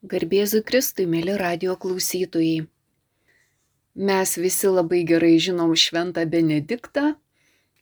[0.00, 2.62] Garbėzu Kristui, mėly radio klausytojai.
[4.08, 7.02] Mes visi labai gerai žinom Šventą Benediktą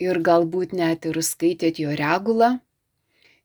[0.02, 2.48] ir galbūt net ir skaitėt jo regulą.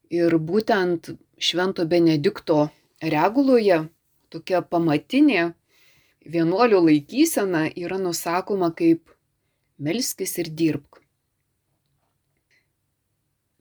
[0.10, 2.72] Ir būtent Švento Benedikto
[3.14, 3.78] reguloje
[4.34, 5.54] tokia pamatinė
[6.26, 9.14] vienuolio laikysena yra nusakoma kaip
[9.78, 11.04] melskis ir dirbk.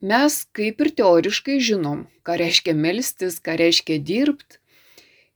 [0.00, 4.61] Mes kaip ir teoriškai žinom, ką reiškia melstis, ką reiškia dirbti.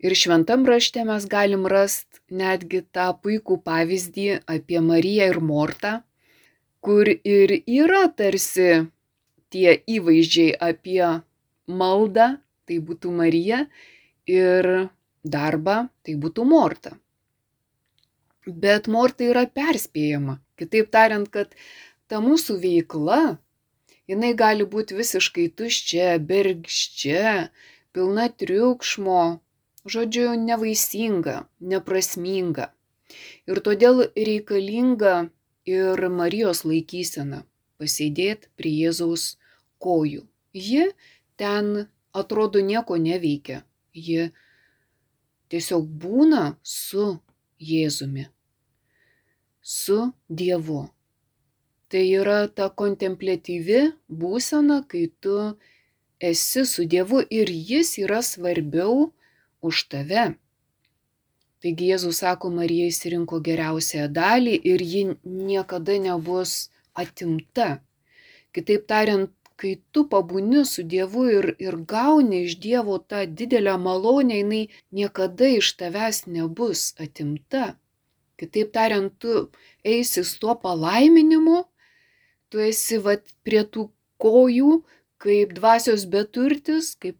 [0.05, 5.93] Ir šventam rašte mes galim rasti netgi tą puikų pavyzdį apie Mariją ir Mortą,
[6.85, 8.69] kur ir yra tarsi
[9.51, 11.01] tie įvaizdžiai apie
[11.67, 12.37] maldą,
[12.69, 13.65] tai būtų Marija,
[14.29, 14.69] ir
[15.25, 16.97] darbą, tai būtų Morta.
[18.47, 20.39] Bet Morta yra perspėjama.
[20.61, 21.55] Kitaip tariant, kad
[22.11, 23.39] ta mūsų veikla,
[24.11, 27.51] jinai gali būti visiškai tuščia, bergždžia,
[27.97, 29.41] pilna triukšmo,
[29.91, 32.71] žodžiu, nevaisinga, neprasminga.
[33.47, 35.29] Ir todėl reikalinga
[35.67, 37.45] ir Marijos laikysena-
[37.79, 39.37] pasėdėti prie Jėzaus
[39.79, 40.27] kojų.
[40.53, 40.91] Ji
[41.37, 43.63] ten atrodo nieko neveikia.
[43.93, 44.31] Ji
[45.53, 47.21] tiesiog būna su
[47.61, 48.27] Jėzumi,
[49.63, 50.91] su Dievu.
[51.89, 55.57] Tai yra ta kontemplatyvi būsena, kai tu
[56.21, 59.13] esi su Dievu ir jis yra svarbiau
[59.69, 60.25] už tave.
[61.63, 66.53] Taigi Jėzus sako, Marija įsirinko geriausią dalį ir ji niekada nebus
[67.03, 67.69] atimta.
[68.55, 74.43] Kitaip tariant, kai tu pabūni su Dievu ir, ir gauni iš Dievo tą didelę malonę,
[74.43, 77.75] jinai niekada iš tavęs nebus atimta.
[78.37, 79.49] Kitaip tariant, tu
[79.85, 81.63] eisi su tuo palaiminimu,
[82.53, 83.89] tu esi vat, prie tų
[84.21, 84.83] kojų
[85.23, 87.17] kaip dvasios beturtis, kaip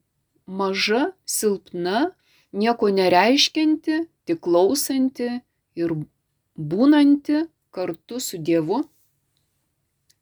[0.47, 2.11] maža, silpna,
[2.57, 5.29] nieko nereiškinti, tik klausanti
[5.77, 5.95] ir
[6.57, 8.83] būnanti kartu su Dievu.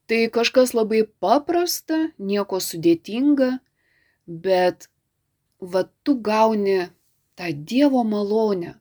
[0.04, 3.54] Tai kažkas labai paprasta, nieko sudėtinga,
[4.26, 4.91] bet
[5.60, 6.91] va tu gauni
[7.38, 8.75] tą Dievo malonę.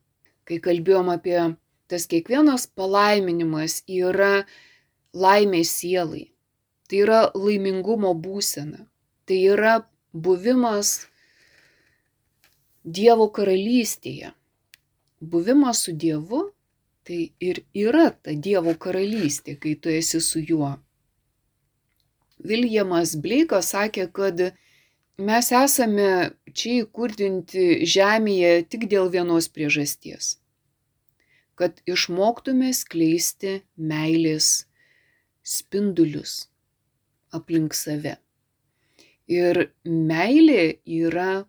[0.43, 1.37] Kai kalbėjom apie
[1.87, 4.43] tas kiekvienas palaiminimas yra
[5.13, 6.25] laimė sielai.
[6.89, 8.83] Tai yra laimingumo būsena.
[9.23, 9.77] Tai yra
[10.11, 11.05] buvimas
[12.83, 14.33] Dievo karalystėje.
[15.21, 16.49] Buvimas su Dievu
[17.07, 20.75] tai ir yra ta Dievo karalystė, kai tu esi su juo.
[22.43, 24.41] Viljamas Bleikas sakė, kad
[25.15, 30.35] mes esame čia įkurdinti žemėje tik dėl vienos priežasties-
[31.59, 34.65] kad išmoktume skleisti meilės
[35.43, 36.49] spindulius
[37.31, 38.17] aplink save.
[39.27, 41.45] Ir meilė yra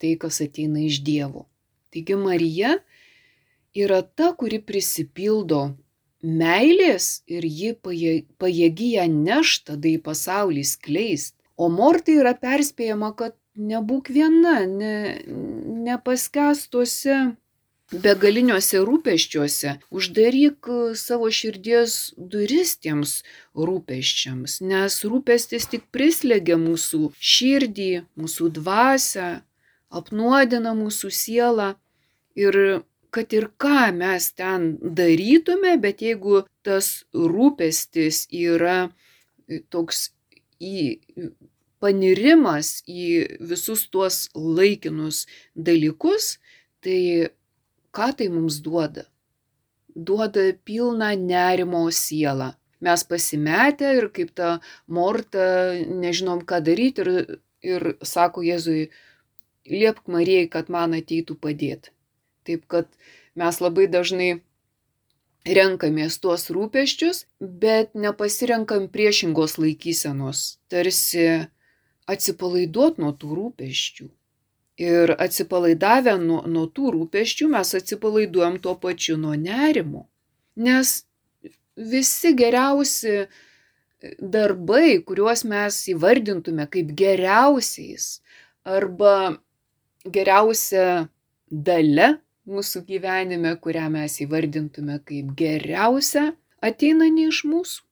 [0.00, 1.46] tai, kas ateina iš Dievo.
[1.92, 2.76] Taigi Marija
[3.74, 5.62] yra ta, kuri prisipildo
[6.22, 7.74] meilės ir ji
[8.42, 11.34] pajėgi ją nešti tada į pasaulį skleist.
[11.58, 14.94] O Mortai yra perspėjama, kad nebūk viena, ne,
[15.86, 17.18] nepaskęstuose
[17.88, 20.68] begaliniuose rūpeščiuose, uždaryk
[21.00, 23.22] savo širdies duris tiems
[23.56, 29.28] rūpeščiams, nes rūpestis tik prislegia mūsų širdį, mūsų dvasę,
[29.90, 31.72] apnuodina mūsų sielą
[32.38, 32.58] ir
[33.10, 38.90] kad ir ką mes ten darytume, bet jeigu tas rūpestis yra
[39.72, 40.10] toks
[40.60, 41.00] į
[41.80, 46.36] panirimas į visus tuos laikinus dalykus,
[46.84, 47.30] tai
[47.94, 49.06] ką tai mums duoda?
[49.94, 52.52] Duoda pilną nerimo sielą.
[52.84, 58.90] Mes pasimetę ir kaip ta morta nežinom, ką daryti ir, ir sako Jėzui,
[59.70, 61.92] liepk Marijai, kad man ateitų padėti.
[62.48, 62.88] Taip kad
[63.38, 64.30] mes labai dažnai
[65.48, 71.48] renkamės tuos rūpeščius, bet nepasirenkam priešingos laikysenos, tarsi
[72.08, 74.08] atsipalaiduot nuo tų rūpeščių.
[74.78, 80.06] Ir atsipalaidavę nuo, nuo tų rūpeščių mes atsipalaiduojam tuo pačiu nuo nerimo.
[80.54, 81.02] Nes
[81.76, 83.26] visi geriausi
[84.22, 88.20] darbai, kuriuos mes įvardintume kaip geriausiais
[88.62, 89.38] arba
[90.06, 91.08] geriausia
[91.50, 92.18] dalė
[92.48, 96.32] mūsų gyvenime, kurią mes įvardintume kaip geriausia,
[96.64, 97.82] ateina ne iš mūsų,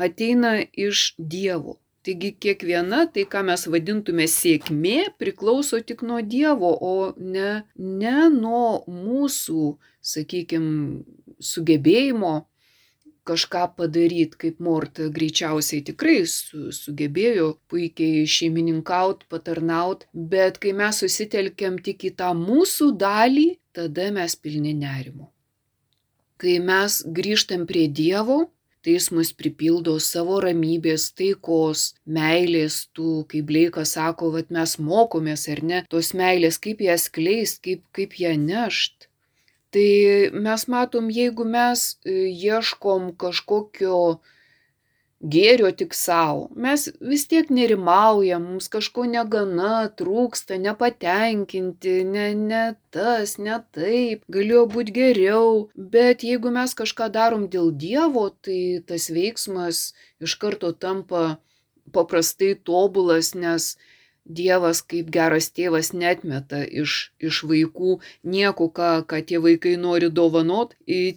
[0.00, 1.78] ateina iš Dievo.
[2.00, 8.80] Taigi kiekviena tai, ką mes vadintume sėkmė, priklauso tik nuo Dievo, o ne, ne nuo
[8.88, 11.02] mūsų, sakykime,
[11.40, 12.32] sugebėjimo
[13.28, 21.80] kažką padaryti, kaip Morta greičiausiai tikrai su, sugebėjo puikiai šeimininkaut, patarnaut, bet kai mes susitelkiam
[21.82, 25.30] tik į tą mūsų dalį, tada mes pilni nerimo.
[26.40, 28.46] Kai mes grįžtam prie Dievo,
[28.80, 35.46] tai jis mus pripildo savo ramybės, taikos, meilės, tų, kaip Bleikas sako, kad mes mokomės
[35.52, 39.09] ar ne, tos meilės, kaip ją skleist, kaip, kaip ją nešt.
[39.70, 44.18] Tai mes matom, jeigu mes e, ieškom kažkokio
[45.34, 53.36] gėrio tik savo, mes vis tiek nerimaujam, mums kažko negana, trūksta, nepatenkinti, ne, ne tas,
[53.38, 59.84] ne taip, galėjo būti geriau, bet jeigu mes kažką darom dėl Dievo, tai tas veiksmas
[60.24, 61.38] iš karto tampa
[61.94, 63.76] paprastai tobulas, nes
[64.38, 67.98] Dievas kaip geras tėvas netmeta iš, iš vaikų
[68.34, 70.76] nieko, ką, ką tie vaikai nori dovanot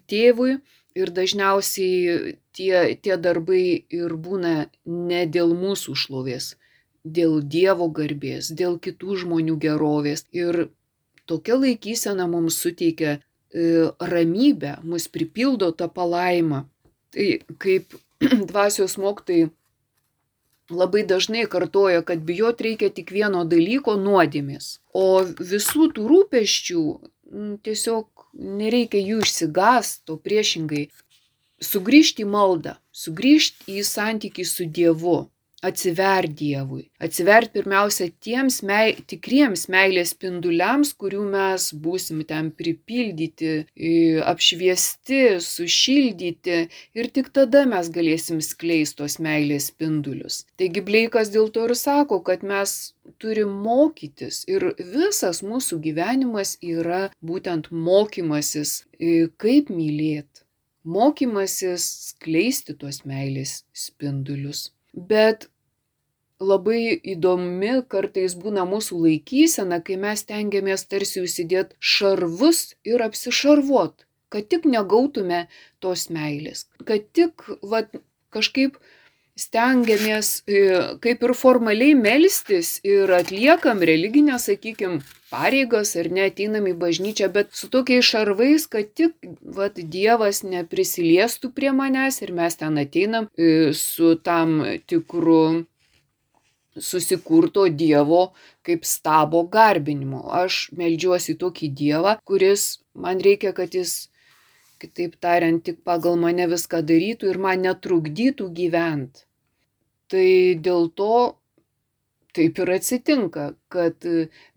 [0.09, 0.57] tėvui
[0.95, 4.53] ir dažniausiai tie, tie darbai ir būna
[4.85, 6.53] ne dėl mūsų šlovės,
[7.03, 10.25] dėl Dievo garbės, dėl kitų žmonių gerovės.
[10.31, 10.69] Ir
[11.29, 16.63] tokia laikysena mums suteikia e, ramybę, mus pripildo tą palaimą.
[17.13, 17.27] Tai
[17.61, 17.97] kaip
[18.49, 19.49] dvasios moktai
[20.69, 24.79] labai dažnai kartoja, kad bijot reikia tik vieno dalyko- nuodėmės.
[24.93, 26.83] O visų tų rūpeščių
[27.63, 30.89] tiesiog nereikia jų išsigąst, o priešingai
[31.63, 35.29] sugrįžti į maldą, sugrįžti į santykį su Dievu,
[35.63, 43.53] atsivert Dievui, atsivert pirmiausia tiems mei, tikriems meilės spinduliams, kurių mes būsim ten pripildyti,
[44.33, 46.59] apšviesti, sušildyti
[46.99, 50.43] ir tik tada mes galėsim skleisti tos meilės spindulius.
[50.59, 52.93] Taigi Bleikas dėl to ir sako, kad mes
[53.23, 58.83] turim mokytis ir visas mūsų gyvenimas yra būtent mokymasis,
[59.39, 60.43] kaip mylėti
[60.83, 64.71] mokymasis skleisti tuos meilės spindulius.
[64.93, 65.47] Bet
[66.43, 74.49] labai įdomi kartais būna mūsų laikysena, kai mes tengiamės tarsi užsidėti šarvus ir apsišarvot, kad
[74.49, 75.45] tik negautume
[75.83, 77.93] tos meilės, kad tik vat,
[78.33, 78.77] kažkaip
[79.39, 80.61] stengiamės e,
[81.01, 85.01] kaip ir formaliai melstis ir atliekam religinę, sakykime,
[85.33, 91.73] pareigas ar neteinam į bažnyčią, bet su tokiais šarvais, kad tik vat, Dievas neprisiliestų prie
[91.73, 94.59] manęs ir mes ten ateinam e, su tam
[94.89, 95.65] tikru
[96.77, 98.23] susikurto Dievo
[98.65, 100.23] kaip stabo garbinimu.
[100.43, 104.09] Aš melžiuosi tokį Dievą, kuris man reikia, kad jis
[104.83, 109.23] kitaip tariant, tik pagal mane viską darytų ir man netrukdytų gyventi.
[110.11, 110.27] Tai
[110.65, 111.13] dėl to
[112.33, 114.05] taip ir atsitinka, kad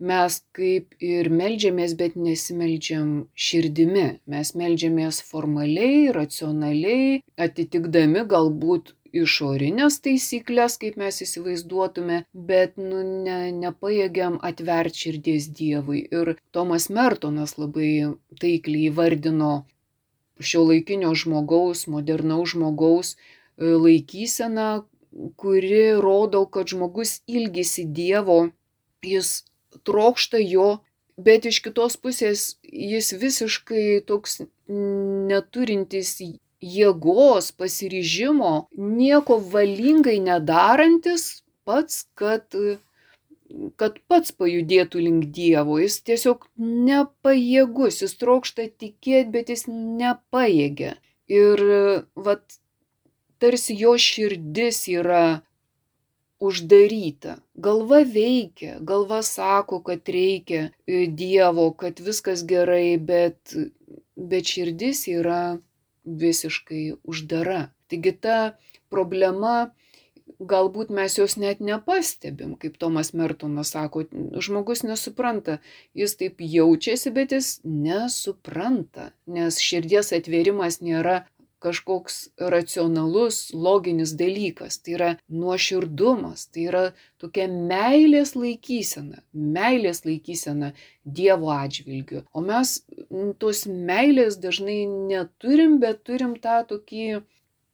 [0.09, 3.11] mes kaip ir melžiamės, bet nesimeldžiam
[3.47, 4.07] širdimi.
[4.33, 14.37] Mes melžiamės formaliai, racionaliai, atitikdami galbūt išorinės taisyklės, kaip mes įsivaizduotume, bet nu, ne, nepajėgiam
[14.49, 16.03] atverti širdies Dievui.
[16.11, 19.51] Ir Tomas Mertonas labai taikliai įvardino
[20.39, 23.17] šio laikinio žmogaus, modernaus žmogaus e,
[23.65, 24.69] laikyseną,
[25.39, 28.49] kuri rodo, kad žmogus ilgisi Dievo,
[29.05, 29.43] jis
[29.87, 30.77] trokšta jo,
[31.17, 36.13] bet iš kitos pusės jis visiškai toks neturintis
[36.63, 42.55] jėgos, pasiryžimo, nieko valingai nedarantis pats, kad
[43.79, 45.77] kad pats pajudėtų link Dievo.
[45.79, 50.95] Jis tiesiog nepajėgus, jis trokšta tikėti, bet jis nepajėgia.
[51.31, 51.63] Ir
[52.27, 52.59] vat,
[53.39, 55.41] tarsi jo širdis yra
[56.43, 57.37] uždaryta.
[57.55, 63.55] Galva veikia, galva sako, kad reikia e, Dievo, kad viskas gerai, bet,
[64.15, 65.57] bet širdis yra
[66.07, 67.67] visiškai uždara.
[67.91, 68.37] Taigi ta
[68.93, 69.71] problema
[70.39, 74.03] galbūt mes jos net nepastebim, kaip Tomas Mertonas sako,
[74.43, 75.57] žmogus nesupranta,
[75.97, 81.23] jis taip jaučiasi, bet jis nesupranta, nes širdies atvėrimas nėra
[81.63, 82.17] kažkoks
[82.53, 86.83] racionalus, loginis dalykas, tai yra nuoširdumas, tai yra
[87.21, 90.73] tokia meilės laikysena, meilės laikysena
[91.17, 92.25] Dievo atžvilgiu.
[92.35, 92.81] O mes
[93.41, 97.21] tos meilės dažnai neturim, bet turim tą tokį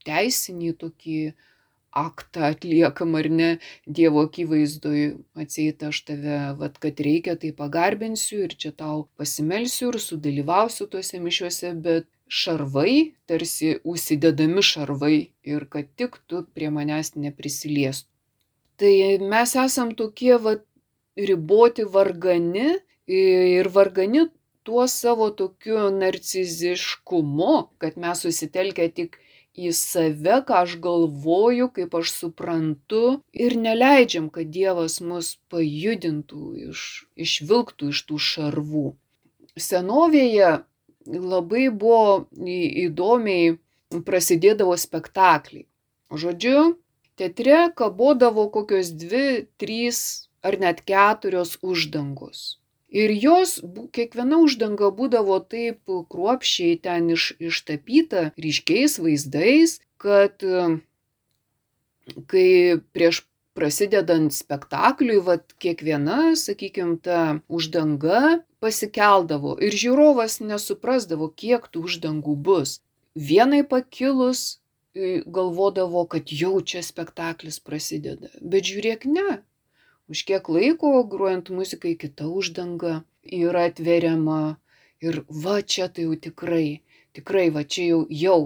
[0.08, 1.20] teisinį, tokį
[1.94, 3.50] aktą atliekam ar ne
[3.86, 5.04] Dievo akivaizdoj,
[5.44, 11.22] atseit aš tave, vad, kad reikia, tai pagarbinsiu ir čia tau pasimelsiu ir sudalyvausiu tuose
[11.22, 18.10] mišiuose, bet šarvai, tarsi užsidedami šarvai ir kad tik tu prie manęs neprisiliestų.
[18.82, 18.94] Tai
[19.34, 20.64] mes esam tokie vat,
[21.16, 24.26] riboti vargani ir vargani
[24.64, 29.20] tuo savo tokiu narciziškumu, kad mes susitelkę tik
[29.54, 37.06] į save, ką aš galvoju, kaip aš suprantu ir neleidžiam, kad Dievas mus pajudintų, iš,
[37.14, 38.86] išvilktų iš tų šarvų.
[39.54, 40.64] Senovėje
[41.08, 43.58] labai buvo įdomiai
[44.08, 45.68] prasidėdavo spektakliai.
[46.14, 46.76] Žodžiu,
[47.18, 52.60] teatre kabodavo kokios dvi, trys ar net keturios uždangos.
[52.94, 53.58] Ir jos,
[53.96, 60.46] kiekviena uždanga būdavo taip kruopščiai ten iš, ištapyta ryškiais vaizdais, kad
[62.30, 62.50] kai
[62.94, 72.36] prieš prasidedant spektakliui, vat kiekviena, sakykime, ta uždanga pasikeldavo ir žiūrovas nesuprasdavo, kiek tų uždangų
[72.48, 72.80] bus.
[73.14, 74.64] Vienai pakilus
[75.26, 78.30] galvodavo, kad jau čia spektaklis prasideda.
[78.42, 79.42] Bet žiūrėk, ne.
[80.10, 84.58] Už kiek laiko, gruojant muzikai, kita uždanga yra atveriama.
[85.04, 86.82] Ir va čia tai jau tikrai,
[87.12, 88.42] tikrai va čia jau, jau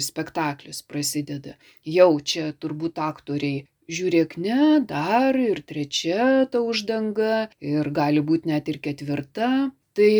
[0.00, 1.56] spektaklis prasideda.
[1.84, 8.70] Jau čia turbūt aktoriai žiūrėk, ne, dar ir trečia ta uždanga, ir gali būti net
[8.72, 9.50] ir ketvirta.
[9.94, 10.12] Tai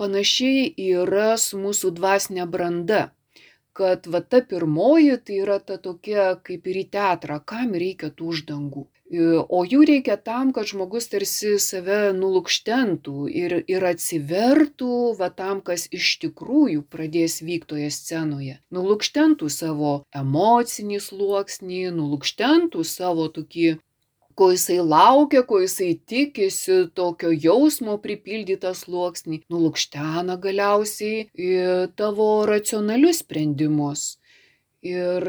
[0.00, 3.04] panašiai yra su mūsų dvasinė branda.
[3.74, 8.34] Kad va ta pirmoji tai yra ta tokia kaip ir į teatrą, kam reikia tų
[8.34, 8.84] uždangų.
[9.12, 15.84] O jų reikia tam, kad žmogus tarsi save nulukštentų ir, ir atsivertų va tam, kas
[15.92, 18.56] iš tikrųjų pradės vyktoje scenoje.
[18.72, 23.76] Nulukštentų savo emocinį sluoksnį, nulukštentų savo tokį
[24.34, 31.28] ko jisai laukia, ko jisai tikisi, tokio jausmo pripildytą sluoksnį, nulukštena galiausiai
[31.94, 34.14] tavo racionalius sprendimus.
[34.82, 35.28] Ir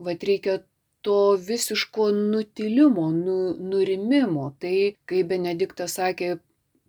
[0.00, 0.60] vad reikia
[1.06, 3.36] to visiško nutilimo, nu,
[3.72, 4.50] nurimimo.
[4.60, 4.76] Tai,
[5.10, 6.36] kaip Benediktas sakė,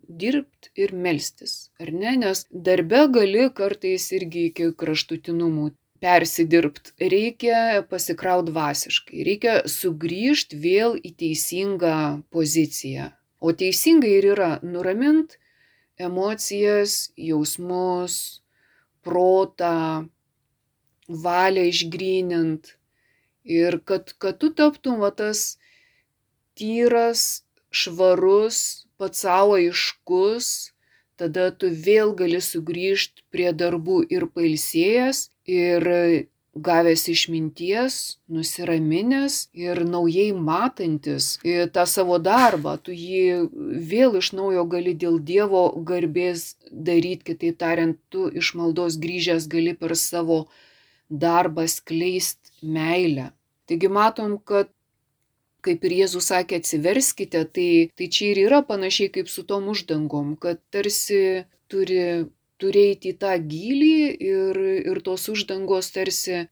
[0.08, 2.16] dirbti ir melstis, ar ne?
[2.24, 5.70] Nes darbe gali kartais irgi iki kraštutinumų
[6.02, 11.96] persidirbt, reikia pasikraut dvasiškai, reikia sugrįžti vėl į teisingą
[12.34, 13.12] poziciją.
[13.42, 15.38] O teisingai ir yra nuramint
[16.02, 18.42] emocijas, jausmus,
[19.06, 20.08] protą,
[21.08, 22.74] valią išgrynint
[23.44, 25.56] Ir kad, kad tu taptum va tas
[26.58, 30.72] tyras, švarus, pats savo aiškus,
[31.18, 35.88] tada tu vėl gali sugrįžti prie darbų ir pailsėjęs, ir
[36.52, 37.94] gavęs išminties,
[38.28, 41.38] nusiraminęs ir naujai matantis
[41.72, 43.48] tą savo darbą, tu jį
[43.92, 49.72] vėl iš naujo gali dėl Dievo garbės daryti, kitaip tariant, tu iš maldos grįžęs gali
[49.72, 50.44] per savo
[51.08, 53.30] darbą skleist meilę.
[53.68, 54.70] Taigi matom, kad
[55.62, 60.34] kaip ir Jėzus sakė, atsiverskite, tai, tai čia ir yra panašiai kaip su tom uždangom,
[60.42, 62.26] kad tarsi turi
[62.62, 64.58] turėti į tą gilį ir,
[64.92, 66.44] ir tos uždangos tarsi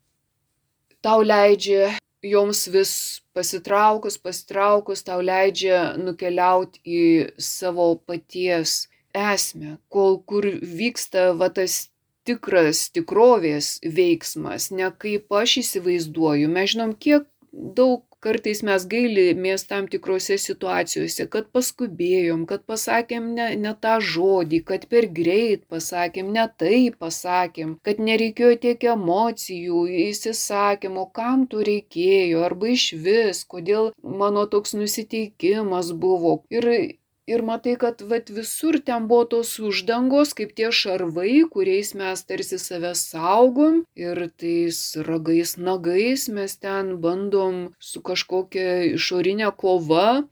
[1.02, 2.92] tau leidžia joms vis
[3.34, 7.04] pasitraukus, pasitraukus, tau leidžia nukeliauti į
[7.40, 8.84] savo paties
[9.16, 11.88] esmę, kol kur vyksta va tas
[12.30, 16.54] tikras tikrovės veiksmas, ne kaip aš įsivaizduoju.
[16.56, 23.46] Mes žinom, kiek daug kartais mes gailimės tam tikrose situacijose, kad paskubėjom, kad pasakėm ne,
[23.64, 31.08] ne tą žodį, kad per greit pasakėm, ne tai pasakėm, kad nereikėjo tiek emocijų, įsisakymo,
[31.16, 36.40] kam tu reikėjo, arba iš vis, kodėl mano toks nusiteikimas buvo.
[36.52, 36.72] Ir
[37.26, 42.58] ir matai, kad vat, visur ten buvo tos uždangos, kaip tie šarvai, kuriais mes tarsi
[42.58, 50.22] save saugom ir tais ragais nagais mes ten bandom su kažkokia išorinė kova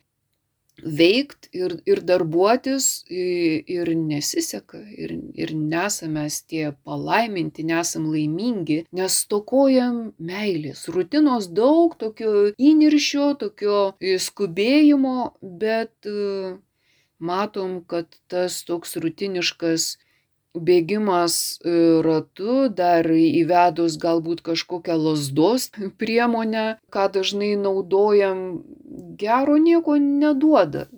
[0.82, 10.12] veikt ir, ir darbuotis ir nesiseka ir, ir nesame tie palaiminti, nesam laimingi, nes stokojam
[10.18, 13.80] meilės, rutinos daug, tokio įniršio, tokio
[14.28, 16.10] skubėjimo, bet
[17.18, 19.96] matom, kad tas toks rutiniškas
[20.58, 21.72] bėgimas e,
[22.04, 25.68] ratu, dar įvedus galbūt kažkokią lasdos
[26.00, 28.62] priemonę, ką dažnai naudojam,
[29.20, 30.88] gero nieko neduoda.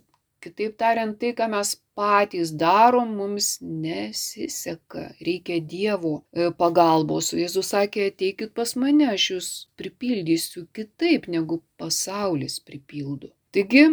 [0.41, 5.11] Kitaip tariant, tai, ką mes patys darom, mums nesiseka.
[5.21, 7.35] Reikia Dievo e, pagalbos.
[7.35, 13.35] O Jėzus sakė, ateikit pas mane, aš jūs pripildysiu kitaip, negu pasaulis pripildo.
[13.53, 13.85] Taigi,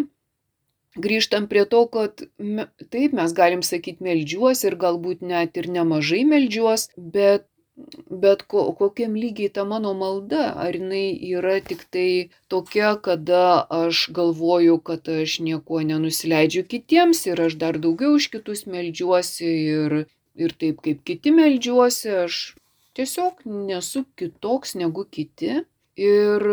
[1.03, 6.23] grįžtam prie to, kad me, taip mes galim sakyti melžiuos ir galbūt net ir nemažai
[6.27, 7.45] melžiuos, bet,
[8.23, 12.09] bet ko, kokiam lygiai ta mano malda, ar jinai yra tik tai
[12.53, 13.43] tokia, kada
[13.79, 19.97] aš galvoju, kad aš nieko nenusileidžiu kitiems ir aš dar daugiau už kitus melžiuosi ir,
[20.35, 22.43] ir taip kaip kiti melžiuosi, aš
[22.97, 25.63] tiesiog nesu kitoks negu kiti.
[25.97, 26.43] Ir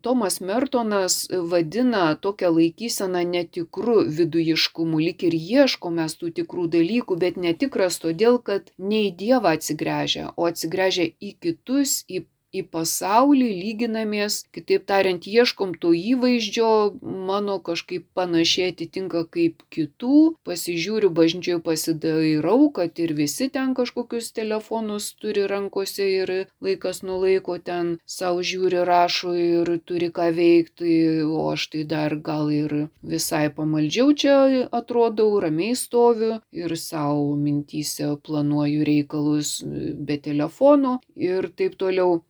[0.00, 7.36] Tomas Mertonas vadina tokią laikyseną netikru vidujiškumu, lik ir ieško mes tų tikrų dalykų, bet
[7.36, 14.42] netikras todėl, kad ne į Dievą atsigręžia, o atsigręžia į kitus, į į pasaulį lyginamės,
[14.52, 20.18] kitaip tariant, ieškom to įvaizdžio, mano kažkaip panašiai atitinka kaip kitų,
[20.48, 27.56] pasižiūriu bažnyčioje pasidairau, kad ir visi ten kažkokius telefonus turi rankose ir laikas nuo laiko
[27.58, 30.92] ten savo žiūri, rašo ir turi ką veikti,
[31.24, 32.76] o aš tai dar gal ir
[33.14, 34.36] visai pamaldžiau čia
[34.80, 39.54] atrodau, ramiai stoviu ir savo mintyse planuoju reikalus
[40.08, 42.20] be telefono ir taip toliau.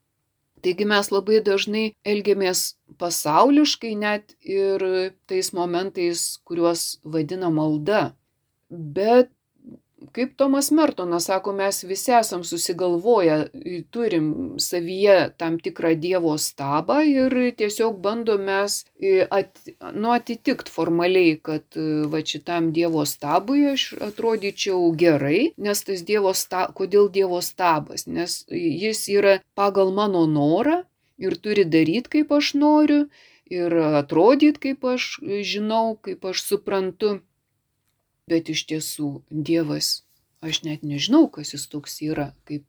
[0.63, 2.61] Taigi mes labai dažnai elgiamės
[3.03, 4.85] pasauliškai net ir
[5.27, 8.03] tais momentais, kuriuos vadina malda.
[8.71, 9.33] Bet
[10.13, 13.37] kaip Tomas Mertonas sako, mes visi esam susigalvoję,
[13.91, 18.79] turim savyje tam tikrą Dievo stabą ir tiesiog bandom mes
[19.31, 19.61] at,
[19.95, 21.79] nu, atitikt formaliai, kad
[22.13, 28.43] va šitam Dievo stabui aš atrodyčiau gerai, nes tas Dievo stabas, kodėl Dievo stabas, nes
[28.51, 30.83] jis yra pagal mano norą
[31.19, 33.05] ir turi daryti, kaip aš noriu
[33.53, 35.19] ir atrodyti, kaip aš
[35.53, 37.19] žinau, kaip aš suprantu.
[38.31, 40.05] Bet iš tiesų Dievas,
[40.43, 42.65] aš net nežinau, kas jis toks yra, kaip,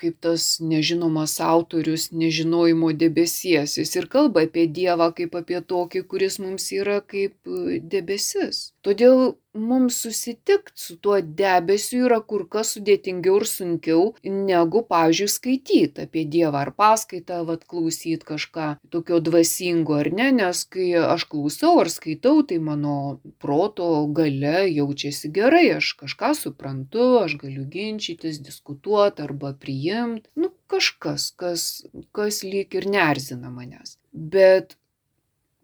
[0.00, 3.76] kaip tas nežinomas autorius nežinojimo debesies.
[3.80, 7.52] Jis ir kalba apie Dievą kaip apie tokį, kuris mums yra kaip
[7.94, 8.70] debesis.
[8.82, 16.06] Todėl mums susitikti su tuo debesiu yra kur kas sudėtingiau ir sunkiau, negu, pavyzdžiui, skaityti
[16.06, 21.76] apie Dievą ar paskaitą, vad klausyti kažką tokio dvasingo ar ne, nes kai aš klausau
[21.84, 22.96] ar skaitau, tai mano
[23.44, 31.30] proto gale jaučiasi gerai, aš kažką suprantu, aš galiu ginčytis, diskutuoti arba priimti, nu kažkas,
[31.38, 31.70] kas,
[32.16, 33.98] kas lyg ir nerzina manęs.
[34.12, 34.74] Bet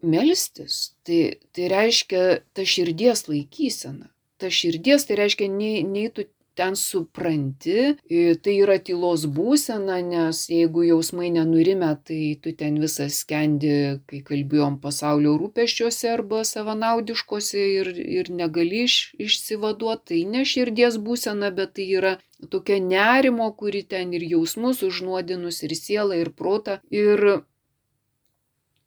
[0.01, 4.09] melstis, tai, tai reiškia ta širdies laikysena.
[4.39, 6.23] Ta širdies tai reiškia, nei, nei tu
[6.59, 7.95] ten supranti,
[8.43, 13.75] tai yra tylos būsena, nes jeigu jausmai nenurime, tai tu ten visas skendi,
[14.09, 21.53] kai kalbėjom pasaulio rūpeščiuose arba savanaudiškose ir, ir negali iš, išsivaduoti, tai ne širdies būsena,
[21.55, 22.17] bet tai yra
[22.51, 26.81] tokia nerimo, kuri ten ir jausmus užnuodinus, ir sielą, ir protą.
[26.91, 27.45] Ir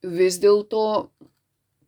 [0.02, 1.10] vis dėlto,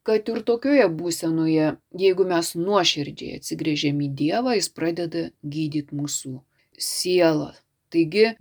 [0.04, 6.38] kad ir tokioje būsenoje, jeigu mes nuoširdžiai atsigrėžėm į Dievą, jis pradeda gydyti mūsų
[6.78, 7.52] sielą.
[7.94, 8.34] Taigi,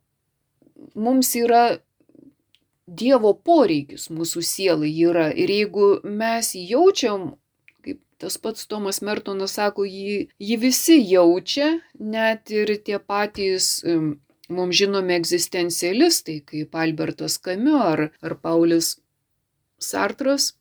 [0.96, 1.80] mums yra
[2.84, 7.38] Dievo poreikis mūsų sielai yra ir jeigu mes jaučiam,
[7.86, 13.86] kaip tas pats Tomas Mertonas sako, jį, jį visi jaučia, net ir tie patys
[14.52, 18.98] mums žinomi egzistencialistai, kaip Albertas Kamiu ar, ar Paulius
[19.84, 20.54] Sartras,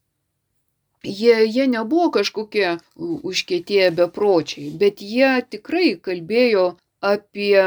[1.05, 6.67] jie, jie nebuvo kažkokie užkėtėję bepročiai, bet jie tikrai kalbėjo
[7.03, 7.63] apie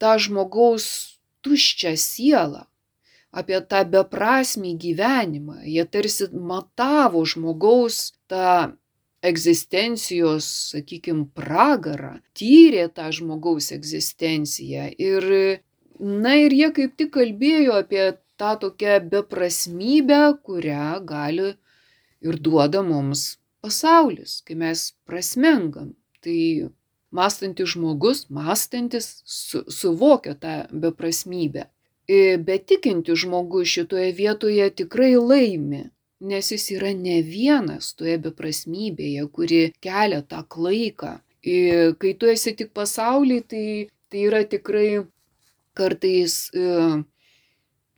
[0.00, 0.86] tą žmogaus
[1.44, 2.64] tuščią sielą,
[3.34, 5.60] apie tą beprasmį gyvenimą.
[5.68, 8.72] Jie tarsi matavo žmogaus tą
[9.24, 14.90] egzistencijos, sakykime, pragarą, tyrė tą žmogaus egzistenciją.
[15.00, 15.28] Ir,
[16.00, 21.48] na ir jie kaip tik kalbėjo apie tą tokią beprasmybę, kurią gali
[22.26, 25.94] ir duoda mums pasaulis, kai mes prasmengam.
[26.24, 26.70] Tai
[27.14, 31.66] mąstantis žmogus, mąstantis, su, suvokia tą beprasmybę.
[32.46, 35.84] Bet tikinti žmogus šitoje vietoje tikrai laimi,
[36.20, 41.14] nes jis yra ne vienas toje beprasmybėje, kuri kelia tą klaiką.
[42.00, 43.66] Kai tu esi tik pasaulyje, tai,
[44.08, 45.04] tai yra tikrai
[45.76, 46.36] kartais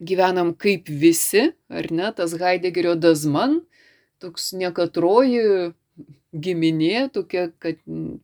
[0.01, 3.61] gyvenam kaip visi, ar ne, tas Heideggerio dazman,
[4.21, 5.73] toks nekatroji
[6.37, 7.79] giminė, tokia, kad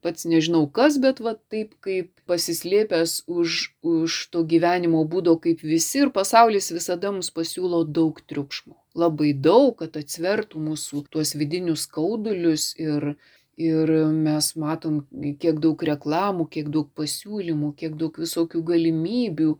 [0.04, 6.02] pats nežinau kas, bet va taip kaip pasislėpęs už, už to gyvenimo būdo kaip visi
[6.02, 8.76] ir pasaulis visada mums pasiūlo daug triukšmo.
[8.98, 13.14] Labai daug, kad atsvertų mūsų tuos vidinius skaudulius ir,
[13.56, 15.02] ir mes matom,
[15.40, 19.54] kiek daug reklamų, kiek daug pasiūlymų, kiek daug visokių galimybių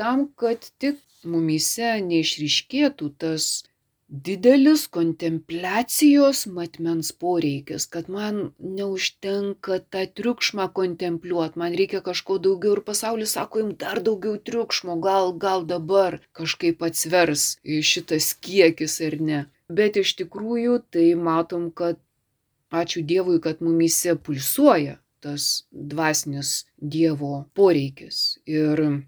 [0.00, 3.50] tam, kad tik mumyse neišryškėtų tas
[4.12, 12.82] didelis kontempliacijos matmens poreikis, kad man neužtenka tą triukšmą kontempliuoti, man reikia kažko daugiau ir
[12.88, 17.46] pasaulis sako, jums dar daugiau triukšmo, gal, gal dabar kažkaip atsvers
[17.92, 19.40] šitas kiekis ar ne.
[19.72, 21.96] Bet iš tikrųjų tai matom, kad
[22.82, 28.42] ačiū Dievui, kad mumyse pulsuoja tas dvasinis Dievo poreikis.
[28.44, 29.06] Ir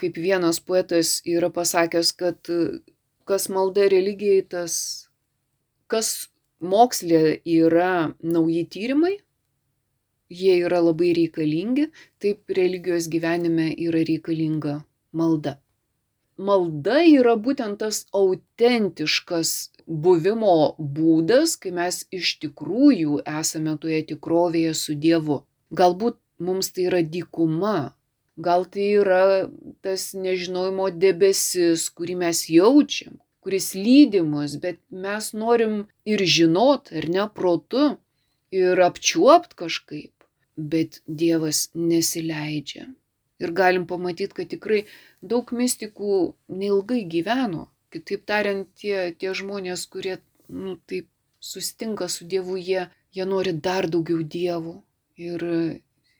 [0.00, 2.50] kaip vienas poetas yra pasakęs, kad
[3.28, 4.74] kas malda religijai, tas,
[5.90, 9.16] kas mokslė yra nauji tyrimai,
[10.30, 11.88] jie yra labai reikalingi,
[12.22, 14.80] taip religijos gyvenime yra reikalinga
[15.12, 15.58] malda.
[16.40, 19.50] Malda yra būtent tas autentiškas
[19.86, 25.42] buvimo būdas, kai mes iš tikrųjų esame toje tikrovėje su Dievu.
[25.76, 27.92] Galbūt mums tai yra dykuma,
[28.36, 29.48] gal tai yra
[29.82, 37.08] tas nežinojimo debesis, kurį mes jaučiam, kuris lydi mus, bet mes norim ir žinot, ar
[37.08, 37.96] ne protu,
[38.50, 40.12] ir apčiuopt kažkaip,
[40.56, 42.88] bet Dievas nesileidžia.
[43.40, 44.82] Ir galim pamatyti, kad tikrai
[45.22, 47.70] daug mistikų neilgai gyveno.
[47.90, 51.08] Kitaip tariant, tie, tie žmonės, kurie, nu, taip
[51.40, 52.84] sustinka su Dievu, jie,
[53.16, 54.76] jie nori dar daugiau Dievų.
[55.20, 55.42] Ir,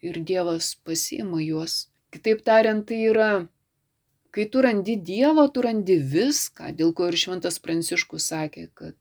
[0.00, 1.89] ir Dievas pasiima juos.
[2.10, 3.30] Kitaip tariant, tai yra,
[4.34, 8.96] kai tu randi Dievą, tu randi viską, dėl ko ir Šventas Pranciškus sakė, kad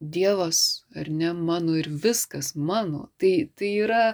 [0.00, 0.60] Dievas,
[0.96, 3.08] ar ne mano ir viskas mano.
[3.20, 4.04] Tai, tai yra,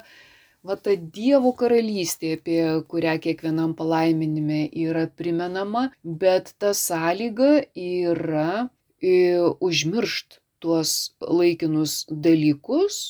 [0.66, 7.52] va ta Dievo karalystė, apie kurią kiekvienam palaiminime yra primenama, bet ta sąlyga
[7.86, 8.66] yra
[9.00, 13.00] e, užmiršt tuos laikinus dalykus,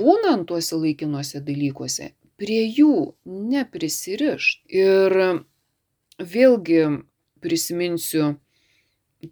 [0.00, 4.64] būnant tuose laikinuose dalykuose, prie jų neprisirišt.
[4.66, 5.14] Ir
[6.18, 6.82] vėlgi
[7.42, 8.34] prisiminsiu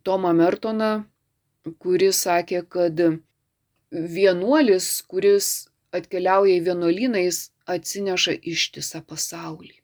[0.07, 0.93] Tomą Mertoną,
[1.83, 3.03] kuris sakė, kad
[3.91, 5.51] vienuolis, kuris
[5.95, 9.75] atkeliauja į vienuolyną, jis atsineša ištisą pasaulį.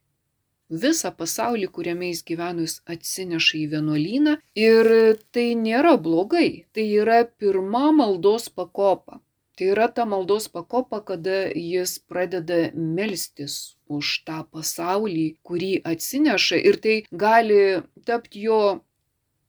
[0.82, 4.88] Visą pasaulį, kuriame jis gyveno, jis atsineša į vienuolyną ir
[5.34, 9.20] tai nėra blogai, tai yra pirma maldos pakopa.
[9.56, 13.54] Tai yra ta maldos pakopa, kada jis pradeda melstis
[13.88, 17.60] už tą pasaulį, kurį atsineša ir tai gali
[18.04, 18.58] tapti jo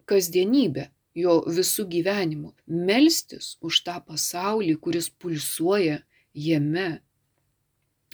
[0.07, 0.87] kasdienybė,
[1.23, 2.53] jo visų gyvenimu.
[2.87, 5.99] Melstis už tą pasaulį, kuris pulsuoja
[6.47, 6.87] jame.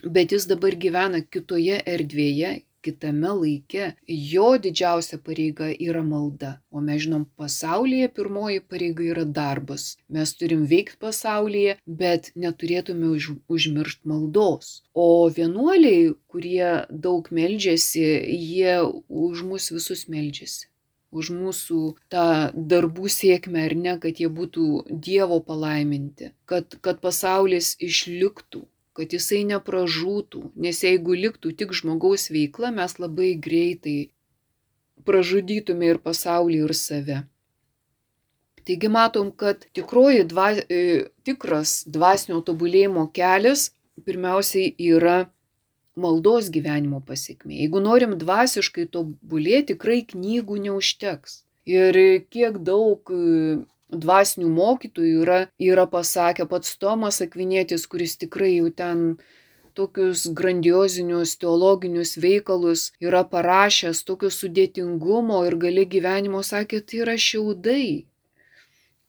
[0.03, 3.91] Bet jis dabar gyvena kitoje erdvėje, kitame laike.
[4.07, 6.51] Jo didžiausia pareiga yra malda.
[6.71, 9.87] O mes žinom, pasaulyje pirmoji pareiga yra darbas.
[10.09, 14.75] Mes turim veikti pasaulyje, bet neturėtume už, užmiršti maldos.
[14.93, 15.07] O
[15.39, 16.69] vienuoliai, kurie
[17.07, 18.05] daug meldžiasi,
[18.51, 20.69] jie už mus visus meldžiasi
[21.13, 21.79] už mūsų
[22.11, 22.27] tą
[22.73, 24.67] darbų sėkmę ar ne, kad jie būtų
[25.07, 28.65] Dievo palaiminti, kad, kad pasaulis išliktų,
[28.97, 33.97] kad jisai nepražūtų, nes jeigu liktų tik žmogaus veikla, mes labai greitai
[35.07, 37.21] pražudytume ir pasaulį, ir save.
[38.63, 43.71] Taigi matom, kad tikroji dva, e, tikras dvasinio tobulėjimo kelias
[44.05, 45.25] pirmiausiai yra
[45.99, 47.59] maldos gyvenimo pasiekmė.
[47.65, 51.43] Jeigu norim dvasiškai tobulėti, tikrai knygų neužteks.
[51.69, 51.99] Ir
[52.33, 53.11] kiek daug
[54.05, 55.39] dvasinių mokytojų yra,
[55.71, 59.03] yra pasakę pats Tomas Akvinėtis, kuris tikrai jau ten
[59.73, 67.85] tokius grandiozinius teologinius veikalus yra parašęs, tokio sudėtingumo ir gali gyvenimo, sakė, tai yra šiaudai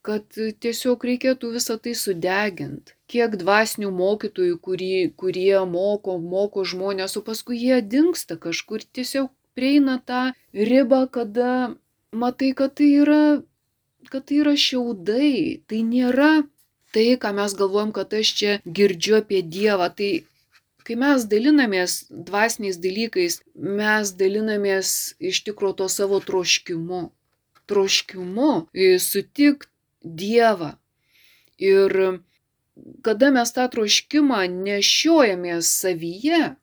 [0.04, 2.92] kad tiesiog reikėtų visą tai sudegint.
[3.08, 9.96] Kiek dvasinių mokytojų, kurie, kurie moko, moko žmonės, o paskui jie dinksta kažkur, tiesiog prieina
[10.04, 11.74] tą ribą, kada
[12.12, 13.22] matai, kad tai yra,
[14.12, 16.44] kad tai yra šiaudai, tai nėra
[16.94, 19.90] tai, ką mes galvojam, kad aš čia girdžiu apie Dievą.
[19.98, 20.10] Tai
[20.86, 24.88] kai mes dalinamės dvasiniais dalykais, mes dalinamės
[25.18, 27.08] iš tikro to savo troškimu.
[27.70, 28.52] Troškimu
[29.00, 29.70] sutikti
[30.04, 30.74] Dievą.
[31.58, 32.20] Ir
[33.06, 36.54] kada mes tą troškimą nešiojamės savyje,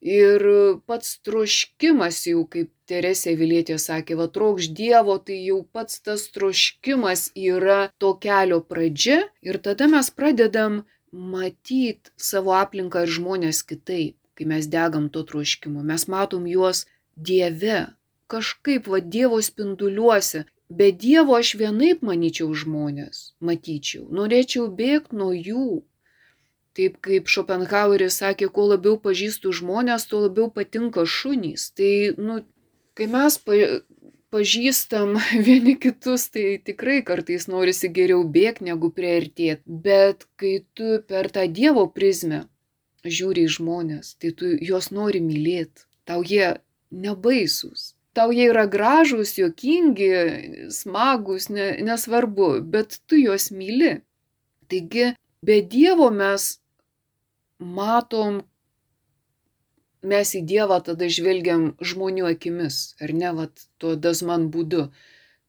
[0.00, 0.44] ir
[0.86, 7.28] pats troškimas jau, kaip Teresė Vilietė sakė, va trokš Dievo, tai jau pats tas troškimas
[7.36, 14.48] yra to kelio pradžia ir tada mes pradedam matyti savo aplinką ir žmonės kitaip, kai
[14.48, 15.84] mes degam to troškimu.
[15.84, 17.88] Mes matom juos Dieve,
[18.32, 25.68] kažkaip va Dievo spinduliuose Be Dievo aš vienaip manyčiau žmonės, matyčiau, norėčiau bėgti nuo jų.
[26.78, 31.72] Taip kaip Schopenhaueris sakė, kuo labiau pažįstu žmonės, tuo labiau patinka šunys.
[31.74, 31.90] Tai,
[32.22, 32.38] nu,
[32.98, 33.58] kai mes pa,
[34.34, 39.62] pažįstam vieni kitus, tai tikrai kartais norisi geriau bėgti negu prieartėti.
[39.66, 42.44] Bet kai tu per tą Dievo prizmę
[43.02, 45.86] žiūri į žmonės, tai tu juos nori mylėti.
[46.08, 46.56] Tau jie
[46.94, 50.08] nebaisus tau jie yra gražūs, juokingi,
[50.74, 53.98] smagus, ne, nesvarbu, bet tu juos myli.
[54.68, 55.12] Taigi,
[55.46, 56.56] be Dievo mes
[57.58, 58.42] matom,
[60.02, 64.88] mes į Dievą tada žvelgiam žmonių akimis, ar ne, vat, tuo dasman būdu.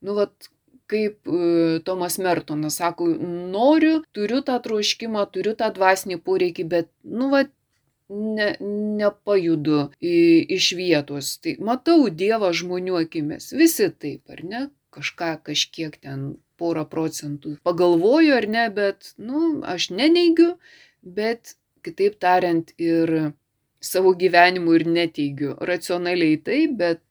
[0.06, 0.50] Nu, vat,
[0.90, 3.08] kaip e, Tomas Mertonas sako,
[3.54, 7.54] noriu, turiu tą troškimą, turiu tą dvasinį poreikį, bet, nu, vat,
[8.10, 8.50] ne,
[9.00, 10.18] nepajudu į,
[10.58, 11.38] iš vietos.
[11.44, 13.52] Tai matau Dievą žmonių akimis.
[13.54, 14.68] Visi taip, ar ne?
[14.90, 20.56] Kažką kažkiek ten porą procentų pagalvoju ar ne, bet, nu, aš neneigiu,
[21.06, 21.54] bet
[21.86, 23.32] kitaip tariant ir
[23.82, 25.56] savo gyvenimu ir neteigiu.
[25.72, 27.02] Racionaliai taip, bet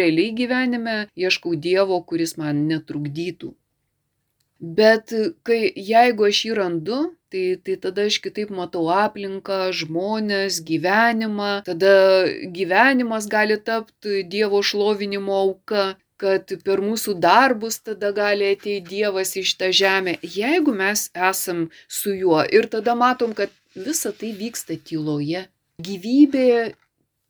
[0.00, 3.52] realiai gyvenime ieškau Dievo, kuris man netrukdytų.
[4.76, 5.12] Bet
[5.44, 7.00] kai, jeigu aš jį randu,
[7.32, 11.92] tai, tai tada aš kitaip matau aplinką, žmonės, gyvenimą, tada
[12.56, 19.52] gyvenimas gali tapti Dievo šlovinimo auka, kad per mūsų darbus tada gali ateiti Dievas iš
[19.60, 25.46] tą žemę, jeigu mes esam su juo ir tada matom, kad visa tai vyksta tyloje.
[25.82, 26.48] Gyvybė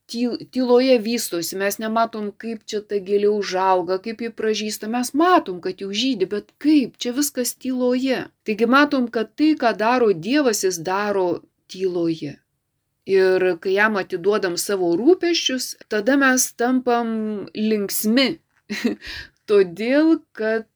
[0.07, 5.83] tyloje vystosi, mes nematom, kaip čia ta gėlė užauga, kaip ji pražįsta, mes matom, kad
[5.83, 8.27] jau žydė, bet kaip, čia viskas tyloje.
[8.47, 12.37] Taigi matom, kad tai, ką daro Dievas, jis daro tyloje.
[13.07, 18.39] Ir kai jam atiduodam savo rūpeščius, tada mes tampam linksmi.
[19.51, 20.67] Todėl, kad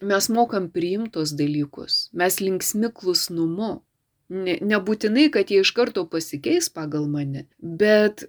[0.00, 3.82] mes mokam priimtos dalykus, mes linksmi klusnumu.
[4.28, 7.46] Ne, nebūtinai, kad jie iš karto pasikeis pagal mane,
[7.80, 8.26] bet,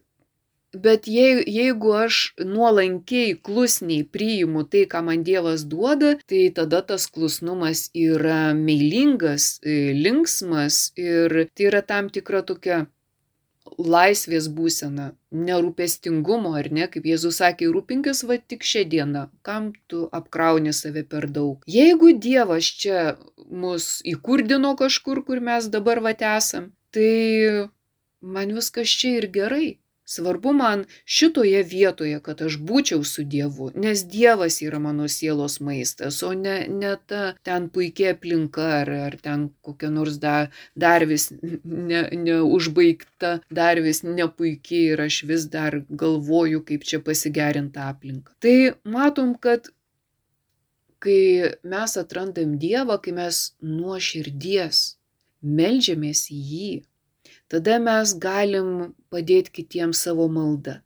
[0.71, 7.09] bet jei, jeigu aš nuolankiai, klusniai priimu tai, ką man Dievas duoda, tai tada tas
[7.11, 9.57] klusnumas yra meilingas,
[10.05, 12.85] linksmas ir tai yra tam tikra tokia
[13.79, 20.07] laisvės būsena, nerūpestingumo, ar ne, kaip Jėzus sakė, rūpinkis va tik šią dieną, kam tu
[20.11, 21.63] apkrauni save per daug.
[21.69, 23.15] Jeigu Dievas čia
[23.49, 27.69] mus įkurdino kažkur, kur mes dabar va esam, tai
[28.21, 29.77] man viskas čia ir gerai.
[30.09, 36.17] Svarbu man šitoje vietoje, kad aš būčiau su Dievu, nes Dievas yra mano sielos maistas,
[36.25, 40.35] o ne, ne ta ten puikia aplinka ar, ar ten kokia nors da,
[40.73, 47.85] dar vis neužbaigta, ne dar vis nepuikiai ir aš vis dar galvoju, kaip čia pasigerinti
[47.85, 48.33] aplinką.
[48.41, 48.57] Tai
[48.97, 49.69] matom, kad
[51.03, 54.81] kai mes atrandam Dievą, kai mes nuo širdies
[55.41, 56.71] melžiamės į jį,
[57.49, 60.79] tada mes galim padėti kitiems savo maldą.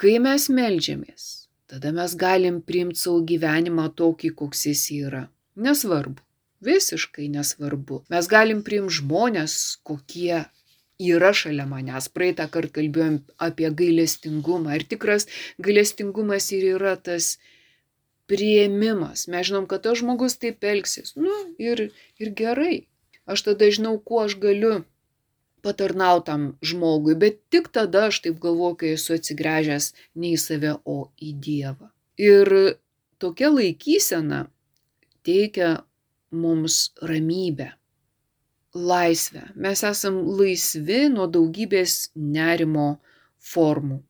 [0.00, 1.28] Kai mes melžiamės,
[1.70, 5.26] tada mes galim priimti savo gyvenimą tokį, koks jis yra.
[5.54, 6.22] Nesvarbu,
[6.64, 8.02] visiškai nesvarbu.
[8.12, 10.44] Mes galim priimti žmonės, kokie
[11.02, 12.08] yra šalia manęs.
[12.14, 14.76] Praeitą kartą kalbėjom apie gailestingumą.
[14.78, 15.28] Ir tikras
[15.62, 17.36] gailestingumas ir yra tas
[18.30, 19.26] prieimimas.
[19.28, 21.16] Mes žinom, kad tas žmogus taip elgsis.
[21.18, 21.90] Nu, ir,
[22.22, 22.86] ir gerai.
[23.26, 24.82] Aš tada žinau, kuo aš galiu
[25.62, 30.98] patarnautam žmogui, bet tik tada aš taip galvoju, kai esu atsigręžęs ne į save, o
[31.22, 31.92] į Dievą.
[32.18, 32.50] Ir
[33.22, 34.46] tokia laikysena
[35.26, 35.70] teikia
[36.32, 37.72] mums ramybę,
[38.74, 39.42] laisvę.
[39.54, 42.88] Mes esam laisvi nuo daugybės nerimo
[43.52, 44.00] formų.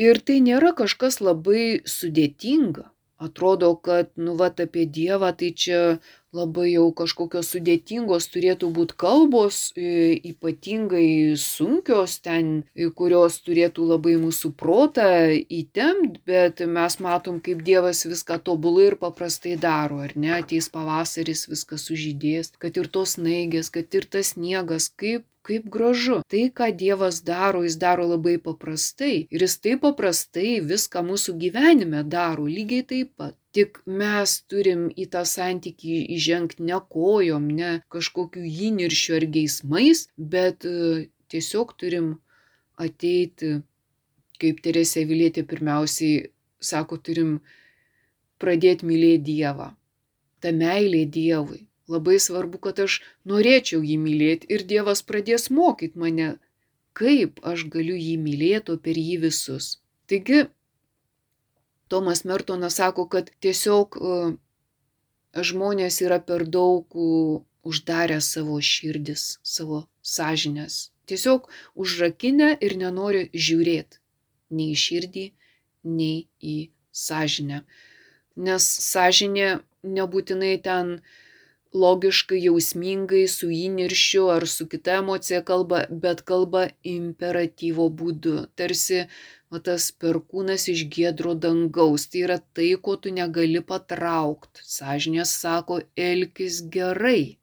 [0.00, 2.88] Ir tai nėra kažkas labai sudėtinga.
[3.20, 5.80] Atrodo, kad, nu, va, apie Dievą tai čia
[6.36, 12.52] labai jau kažkokios sudėtingos turėtų būti kalbos, ypatingai sunkios ten,
[12.98, 15.08] kurios turėtų labai mūsų protą
[15.60, 21.48] įtempt, bet mes matom, kaip Dievas viską tobulai ir paprastai daro, ar ne, ateis pavasaris,
[21.50, 26.20] viskas sužydės, kad ir tos naigės, kad ir tas sniegas, kaip kaip gražu.
[26.30, 29.26] Tai, ką Dievas daro, jis daro labai paprastai.
[29.34, 33.36] Ir jis taip paprastai viską mūsų gyvenime daro lygiai taip pat.
[33.50, 40.66] Tik mes turim į tą santykį įžengti ne kojom, ne kažkokiu įniršiu ar geismais, bet
[40.70, 42.12] e, tiesiog turim
[42.78, 43.56] ateiti,
[44.38, 46.30] kaip Teresė Vilėtė pirmiausiai
[46.62, 47.40] sako, turim
[48.38, 49.72] pradėti mylėti Dievą.
[50.40, 51.64] Ta meilė Dievui.
[51.90, 53.00] Labai svarbu, kad aš
[53.30, 56.28] norėčiau jį mylėti ir Dievas pradės mokyti mane,
[56.94, 59.72] kaip aš galiu jį mylėti, o per jį visus.
[60.10, 60.44] Taigi,
[61.90, 64.18] Tomas Mertonas sako, kad tiesiog e,
[65.50, 66.94] žmonės yra per daug
[67.66, 70.90] uždarę savo širdis, savo sąžinės.
[71.10, 73.98] Tiesiog užrakinę ir nenori žiūrėti
[74.50, 75.24] nei į širdį,
[75.96, 76.56] nei į
[77.02, 77.62] sąžinę.
[78.46, 79.48] Nes sąžinė
[79.96, 80.98] nebūtinai ten
[81.74, 88.46] logiškai, jausmingai, su įniršiu ar su kita emocija kalba, bet kalba imperatyvo būdu.
[88.58, 89.04] Tarsi
[89.50, 92.06] o tas perkūnas iš giedro dangaus.
[92.10, 94.64] Tai yra tai, ko tu negali patraukti.
[94.66, 97.38] Sažinės sako, elkis gerai.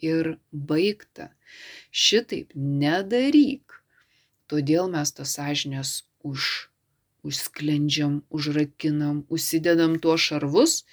[0.00, 1.28] Ir baigta.
[1.90, 3.80] šitaip nedaryk.
[4.50, 5.90] Todėl mes tas sąžinės
[6.22, 6.70] už,
[7.26, 10.84] užsklendžiam, užrakinam, užsidedam tuos šarvus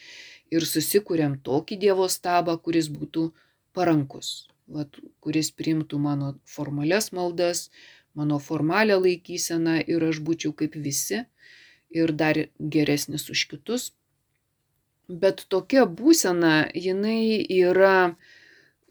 [0.51, 3.29] ir susikūrėm tokį Dievo stabą, kuris būtų
[3.77, 7.69] parankus, vat, kuris priimtų mano formalias maldas,
[8.17, 11.23] mano formalią laikyseną ir aš būčiau kaip visi
[11.89, 13.91] ir dar geresnis už kitus.
[15.07, 18.17] Bet tokia būsena, jinai yra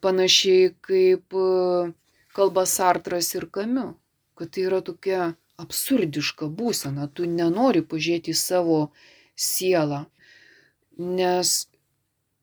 [0.00, 1.92] panašiai kaip e,
[2.36, 3.90] kalba Sartras ir Kamiu,
[4.38, 8.80] kad tai yra tokia absurdiška būsena, tu nenori pažiūrėti į savo
[9.36, 10.06] sielą,
[10.98, 11.54] nes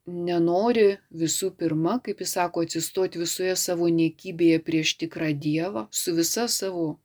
[0.06, 6.48] nenori visų pirma, kaip jis sako, atsistoti visoje savo niekybėje prieš tikrą Dievą, su visa
[6.52, 7.00] savo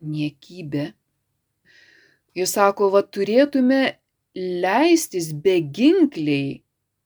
[0.00, 0.92] niekybė.
[2.34, 3.82] Jis sako, va turėtume
[4.34, 6.62] leistis beginkliai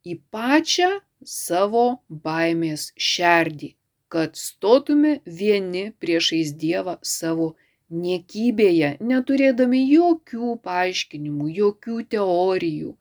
[0.08, 0.90] į pačią
[1.24, 3.74] savo baimės šerdį,
[4.08, 7.54] kad stotume vieni priešais Dievą savo
[7.88, 12.94] niekybėje, neturėdami jokių paaiškinimų, jokių teorijų,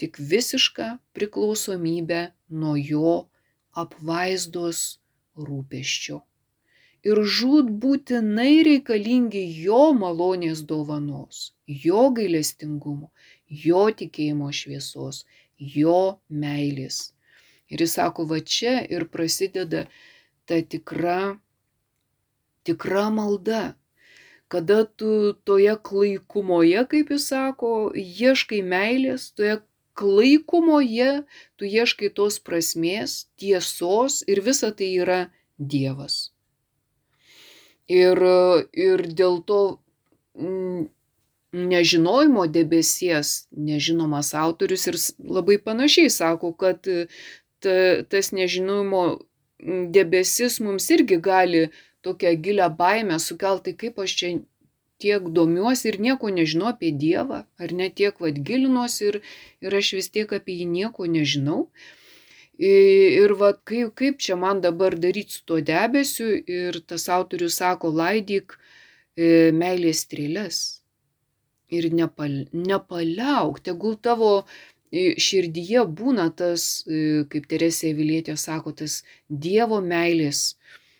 [0.00, 2.22] tik visišką priklausomybę
[2.60, 3.16] nuo jo
[3.82, 4.80] apvaizdos
[5.48, 6.20] rūpeščio.
[7.06, 11.52] Ir žud būtinai reikalingi jo malonės dovanos,
[11.86, 13.12] jo gailestingumo,
[13.66, 15.24] jo tikėjimo šviesos,
[15.76, 17.12] jo meilės.
[17.70, 19.86] Ir jis sako, va čia ir prasideda
[20.46, 21.36] ta tikra,
[22.66, 23.76] tikra malda,
[24.48, 29.60] kada tu toje klaikumoje, kaip jis sako, ieškai meilės, toje
[29.96, 31.22] klaikumoje
[31.56, 35.20] tu ieškai tos prasmės, tiesos ir visa tai yra
[35.56, 36.30] Dievas.
[37.88, 38.20] Ir,
[38.76, 39.60] ir dėl to
[41.56, 47.76] nežinojimo debesies nežinomas autorius ir labai panašiai sako, kad ta,
[48.10, 49.04] tas nežinojimo
[49.96, 51.68] debesis mums irgi gali
[52.04, 54.32] tokią gilę baimę sukelti, kaip aš čia
[55.02, 59.20] tiek domiuosi ir nieko nežinau apie Dievą, ar ne tiek vad gilinuosi ir,
[59.64, 61.66] ir aš vis tiek apie jį nieko nežinau.
[62.56, 66.30] Ir va, kaip, kaip čia man dabar daryti su tuo debesiu
[66.60, 70.62] ir tas autorius sako, laidyk e, meilės strėlės
[71.68, 74.46] ir nepal, nepaliauk, tegul tavo
[74.92, 80.56] širdyje būna tas, e, kaip Teresė Vilietė sako, tas Dievo meilės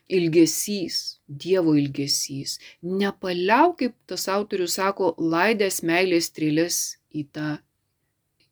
[0.08, 2.58] ilgesys, Dievo ilgesys.
[2.82, 6.76] Nepaliauk, kaip tas autorius sako, laidės meilės strėlės
[7.10, 7.48] į tą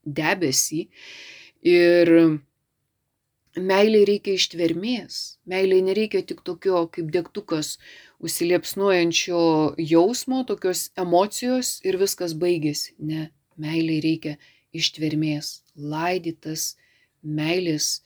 [0.04, 0.88] debesį.
[1.64, 2.10] Ir
[3.54, 5.38] meiliai reikia ištvermės.
[5.46, 7.76] Meiliai nereikia tik tokio kaip degtukas
[8.24, 12.94] užsiliepsnuojančio jausmo, tokios emocijos ir viskas baigėsi.
[12.98, 14.36] Ne, meiliai reikia
[14.74, 16.74] ištvermės, laidytas
[17.22, 18.02] meilės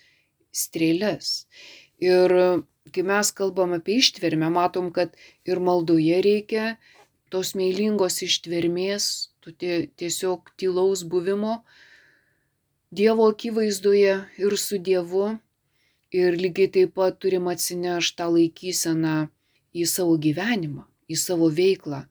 [0.53, 1.47] strėlės.
[1.99, 2.33] Ir
[2.93, 5.17] kai mes kalbam apie ištvermę, matom, kad
[5.49, 6.77] ir maldoje reikia
[7.33, 11.61] tos meilingos ištvermės, tiesiog tylaus buvimo
[12.89, 15.37] Dievo akivaizdoje ir su Dievu.
[16.09, 19.17] Ir lygiai taip pat turim atsinešti tą laikyseną
[19.77, 22.07] į savo gyvenimą, į savo veiklą,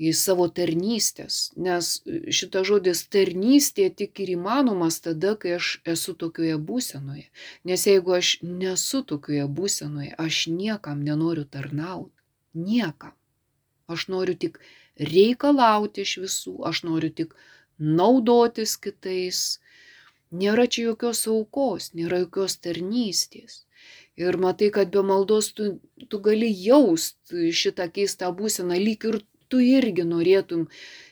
[0.00, 1.90] į savo tarnystės, nes
[2.32, 7.26] šitas žodis tarnystė tik ir įmanomas tada, kai aš esu tokioje būsenoje.
[7.68, 12.16] Nes jeigu aš nesu tokioje būsenoje, aš niekam nenoriu tarnauti.
[12.56, 13.12] Niekam.
[13.92, 14.60] Aš noriu tik
[14.96, 17.36] reikalauti iš visų, aš noriu tik
[17.78, 19.58] naudotis kitais.
[20.30, 23.64] Nėra čia jokios aukos, nėra jokios tarnystės.
[24.20, 25.66] Ir matai, kad be maldos tu,
[26.08, 29.20] tu gali jaust šitą keistą būseną, lyg ir
[29.52, 30.66] tu irgi norėtum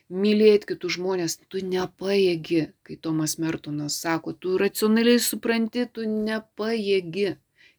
[0.08, 7.34] mylėti kitus žmonės, tu nepaėgi, kai Tomas Mertonas sako, tu racionaliai supranti, tu nepaėgi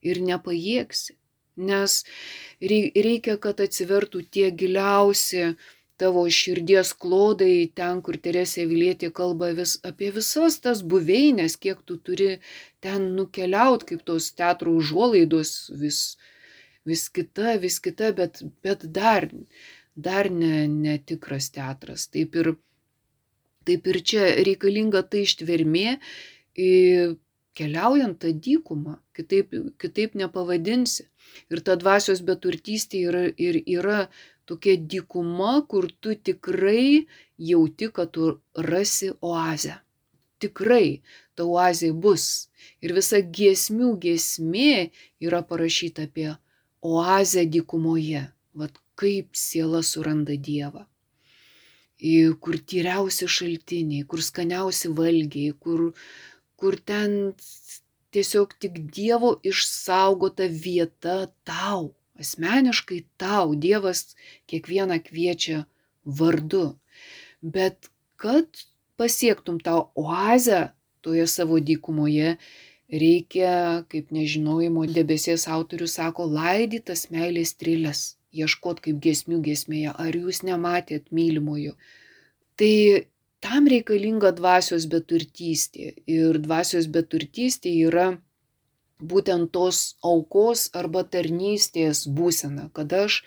[0.05, 1.17] ir nepajėgsi.
[1.59, 2.03] Nes
[2.63, 5.57] reikia, kad atsivertų tie giliausi
[5.99, 11.97] tavo širdies klodai, ten, kur Teresė Vilietė kalba vis, apie visas tas buveinės, kiek tu
[11.97, 12.29] turi
[12.85, 15.99] ten nukeliauti, kaip tos teatro užuolaidos, vis,
[16.87, 19.27] vis kita, vis kita, bet, bet dar
[20.07, 22.07] dar ne, netikras teatras.
[22.13, 22.53] Taip ir,
[23.67, 25.97] taip ir čia reikalinga ta ištvermė,
[27.59, 31.07] keliaujant tą dykumą, kitaip, kitaip nepavadinsi.
[31.53, 33.99] Ir ta dvasios beturtystė yra, ir yra
[34.49, 37.05] tokia dykuma, kur tu tikrai
[37.51, 39.77] jauti, kad tu rasi oazę.
[40.39, 41.01] Tikrai
[41.35, 42.49] ta oazė bus.
[42.83, 44.89] Ir visa giesmių giesmė
[45.25, 46.29] yra parašyta apie
[46.81, 48.23] oazę dykumoje.
[48.59, 50.85] Vat kaip siela suranda Dievą.
[52.43, 55.89] Kur tyriausi šaltiniai, kur skaniausi valgiai, kur,
[56.59, 57.15] kur ten
[58.15, 63.55] tiesiog tik Dievo išsaugota vieta tau asmeniškai tau.
[63.55, 64.15] Dievas
[64.49, 65.65] kiekvieną kviečia
[66.05, 66.75] vardu.
[67.41, 67.89] Bet
[68.19, 68.47] kad
[68.99, 70.71] pasiektum tą oazę
[71.01, 72.35] toje savo dykumoje,
[72.91, 80.43] reikia, kaip nežinojimo debesies autorius sako, laidytas meilės trilės, ieškot kaip gesmių gesmėje, ar jūs
[80.45, 81.75] nematėt mylimojo.
[82.59, 82.73] Tai
[83.45, 85.93] tam reikalinga dvasios beturtystė.
[86.07, 88.09] Ir dvasios beturtystė yra
[88.99, 93.21] būtent tos aukos arba tarnystės būsena, kad aš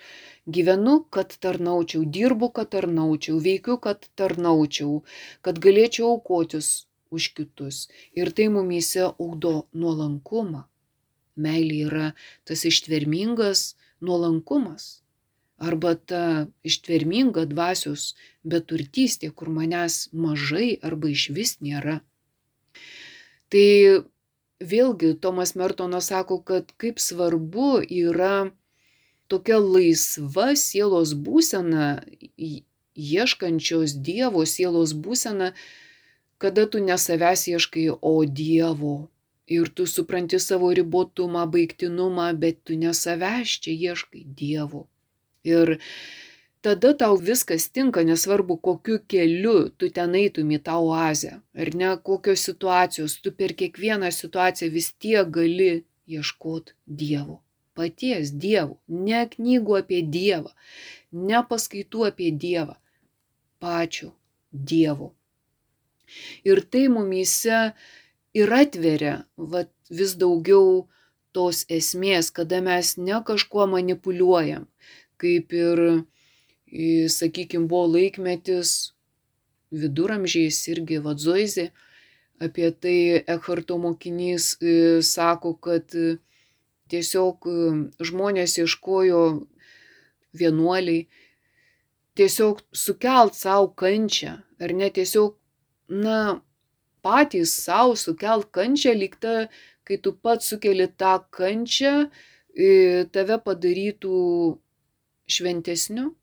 [0.45, 5.01] gyvenu, kad tarnaučiau, dirbu, kad tarnaučiau, veikiu, kad tarnaučiau,
[5.41, 7.87] kad galėčiau aukotis už kitus.
[8.13, 10.67] Ir tai mumyse ugdo nuolankumą.
[11.33, 12.07] Meilė yra
[12.45, 13.73] tas ištvermingas
[14.03, 15.01] nuolankumas.
[15.63, 16.23] Arba ta
[16.67, 22.01] ištverminga dvasios beturtystė, kur manęs mažai arba iš vis nėra.
[23.53, 23.67] Tai
[24.59, 28.51] vėlgi Tomas Mertonas sako, kad kaip svarbu yra
[29.31, 32.03] tokia laisva sielos būsena,
[32.93, 35.53] ieškančios Dievo sielos būsena,
[36.37, 38.95] kada tu ne savęs ieškai, o Dievo.
[39.47, 44.87] Ir tu supranti savo ribotumą, baigtinumą, bet tu ne savęs čia ieškai Dievo.
[45.43, 45.77] Ir
[46.63, 51.89] tada tau viskas tinka, nesvarbu, kokiu keliu tu ten eitum į tą oazę, ar ne,
[52.09, 57.41] kokios situacijos, tu per kiekvieną situaciją vis tiek gali ieškoti Dievo.
[57.75, 60.53] Paties Dievo, ne knygų apie Dievą,
[61.11, 62.77] ne paskaitų apie Dievą,
[63.59, 64.13] pačio
[64.53, 65.11] Dievo.
[66.45, 67.73] Ir tai mumyse
[68.33, 70.87] ir atveria vat, vis daugiau
[71.33, 74.67] tos esmės, kada mes ne kažkuo manipuliuojam,
[75.21, 75.81] kaip ir,
[77.09, 78.93] sakykime, buvo laikmetis
[79.73, 81.71] viduramžiais irgi vadzoizė,
[82.43, 82.97] apie tai
[83.35, 84.53] Ekharto mokinys
[85.07, 85.93] sako, kad
[86.93, 87.47] tiesiog
[88.05, 89.23] žmonės ieškojo
[90.37, 91.07] vienuoliai,
[92.17, 95.37] tiesiog sukelt savo kančią, ar ne tiesiog
[95.89, 96.41] na,
[97.03, 99.47] patys savo sukelt kančią, lyg ta,
[99.83, 101.93] kai tu pats sukeli tą kančią,
[103.13, 104.17] tave padarytų
[105.35, 106.13] šventesniu.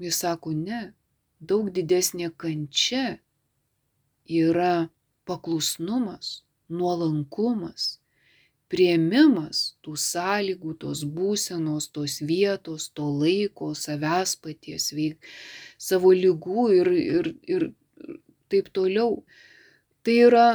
[0.00, 0.92] Jis sako, ne,
[1.40, 3.18] daug didesnė kančia
[4.30, 4.88] yra
[5.28, 6.40] paklusnumas,
[6.72, 7.98] nuolankumas,
[8.70, 15.26] prieimimas tų sąlygų, tos būsenos, tos vietos, to laiko, savęs paties, veik,
[15.78, 17.68] savo lygų ir, ir, ir
[18.50, 19.24] taip toliau.
[20.06, 20.46] Tai yra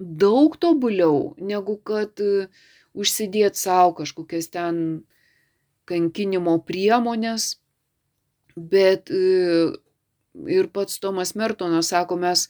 [0.00, 2.48] daug tobuliau, negu kad e,
[2.96, 5.04] užsidėt savo kažkokias ten
[5.90, 7.60] kankinimo priemonės,
[8.56, 9.76] bet e,
[10.56, 12.48] ir pats Tomas Mertonas sako, mes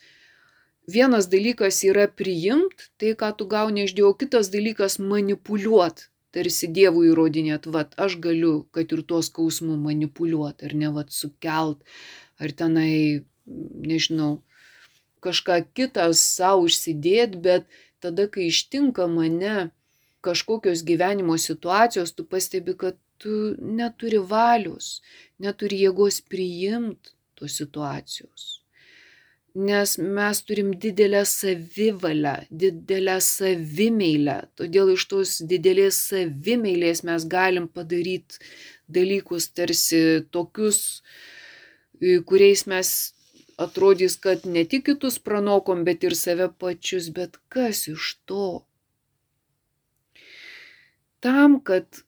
[0.91, 7.11] vienas dalykas yra priimt tai, ką tu gauni iš Dievo, kitas dalykas manipuliuot, tarsi Dievui
[7.11, 11.83] įrodinėt, vad aš galiu, kad ir tuos skausmų manipuliuot, ar ne, vad sukelt,
[12.41, 14.39] ar tenai nežinau,
[15.25, 17.69] kažką kitą savo užsidėt, bet
[18.01, 19.71] tada, kai ištinka mane
[20.25, 25.01] kažkokios gyvenimo situacijos, tu pastebi, kad tu neturi valios,
[25.41, 28.49] neturi jėgos priimti tos situacijos.
[29.51, 34.37] Nes mes turim didelę savivalę, didelę savimeilę.
[34.55, 38.39] Todėl iš tos didelės savimeilės mes galim padaryti
[38.87, 41.03] dalykus tarsi tokius,
[42.31, 42.93] kuriais mes
[43.65, 48.47] atrodys, kad ne tik kitus pranokom, bet ir save pačius, bet kas iš to?
[51.21, 52.01] Tam, kad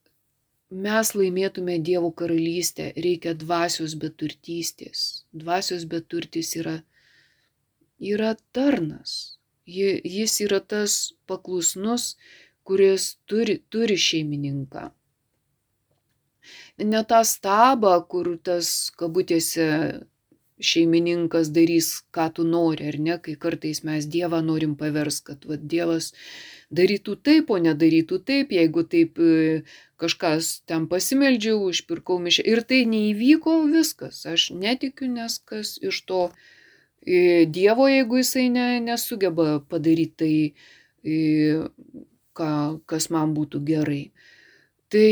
[0.73, 5.27] mes laimėtume Dievo karalystę, reikia dvasios beturtystės.
[5.37, 6.79] Dvasios beturtis yra,
[8.01, 9.37] yra tarnas.
[9.67, 12.17] Jis yra tas paklusnus,
[12.65, 14.89] kuris turi, turi šeimininką.
[16.83, 19.69] Ne tą stabą, kur tas kabutėse
[20.63, 25.59] šeimininkas darys, ką tu nori, ar ne, kai kartais mes Dievą norim pavers, kad va,
[25.59, 26.13] Dievas
[26.73, 29.63] darytų taip, o nedarytų taip, jeigu taip e,
[30.01, 32.47] kažkas ten pasimeldžiau, užpirkau mišę.
[32.49, 38.67] Ir tai neįvyko viskas, aš netikiu, nes kas iš to e, Dievo, jeigu jisai ne,
[38.87, 40.35] nesugeba padaryti tai,
[41.05, 42.09] e,
[42.39, 42.53] ką,
[42.89, 44.03] kas man būtų gerai.
[44.93, 45.09] Tai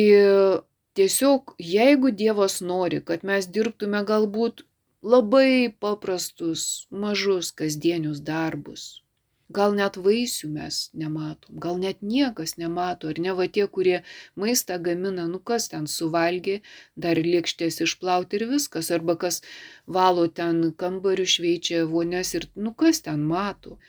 [0.98, 4.64] tiesiog, jeigu Dievas nori, kad mes dirbtume galbūt
[5.03, 9.03] labai paprastus, mažus kasdienius darbus.
[9.51, 13.96] Gal net vaisių mes nematom, gal net niekas nemato, ar ne va tie, kurie
[14.38, 16.61] maistą gamina, nu kas ten suvalgė,
[16.94, 19.40] dar lėkštės išplauti ir viskas, arba kas
[19.86, 23.80] valo ten kambarių šveičia vonės ir nu kas ten mato.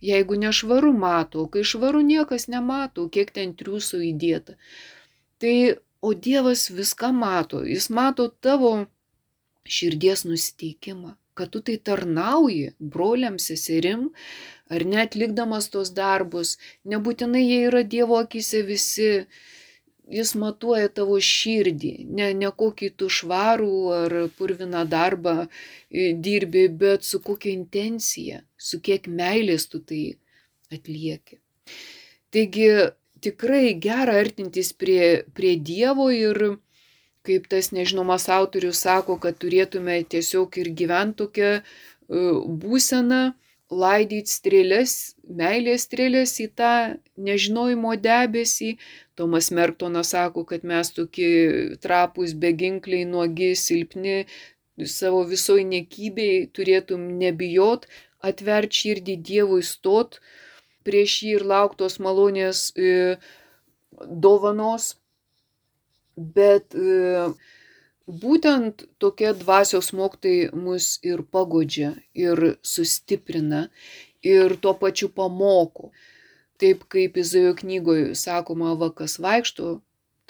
[0.00, 4.56] Jeigu nešvaru mato, kai švaru niekas nemato, kiek ten triūsų įdėta.
[5.36, 5.54] Tai
[6.04, 7.62] O Dievas viską mato.
[7.64, 8.70] Jis mato tavo
[9.64, 14.10] širdies nusiteikimą, kad tu tai tarnauji broliam, seserim,
[14.70, 16.56] ar net likdamas tos darbus.
[16.88, 19.10] Nebūtinai jie yra Dievo akise visi.
[20.14, 25.46] Jis matuoja tavo širdį, ne, ne kokį tu švarų ar purviną darbą
[26.26, 30.02] dirbi, bet su kokia intencija, su kiek meilės tu tai
[30.68, 31.40] atlieki.
[32.36, 32.68] Taigi
[33.24, 36.58] tikrai gera artintis prie, prie Dievo ir
[37.24, 41.52] kaip tas nežinomas autorius sako, kad turėtume tiesiog ir gyventi tokią
[42.64, 43.22] būseną,
[43.74, 46.72] laidyti strėlės, meilės strėlės į tą
[47.16, 48.76] nežinojimo debesį.
[49.16, 54.24] Tomas Mertonas sako, kad mes tokie trapus, beginkliai, nuogi, silpni,
[54.84, 57.86] savo visoj nekybei turėtum nebijot,
[58.20, 60.20] atvert širdį Dievui stot
[60.84, 63.16] prieš jį ir lauktos malonės e,
[64.26, 64.94] dovanos.
[66.16, 67.28] Bet e,
[68.06, 73.68] būtent tokie dvasios moktai mus ir pagodžia, ir sustiprina,
[74.22, 75.90] ir tuo pačiu pamoko.
[76.60, 79.80] Taip kaip Izaijo knygoje sakoma, va kas vaikšto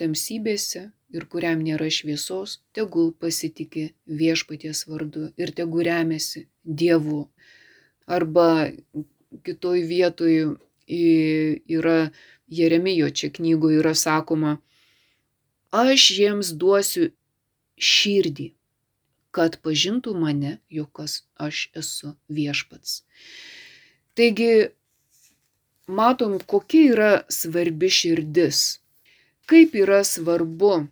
[0.01, 7.29] tamsybėse ir kuriam nėra šviesos, tegul pasitikė viešpaties vardu ir tegul remiasi Dievu.
[8.07, 8.73] Arba
[9.45, 10.57] kitoj vietoj
[10.89, 11.99] yra
[12.49, 14.59] Jeremijo čia knygoje yra sakoma,
[15.83, 17.11] aš jiems duosiu
[17.91, 18.53] širdį,
[19.35, 21.03] kad pažintų mane, jog
[21.47, 23.03] aš esu viešpats.
[24.15, 24.71] Taigi,
[25.87, 28.61] matom, kokia yra svarbi širdis.
[29.51, 30.87] Kaip yra svarbu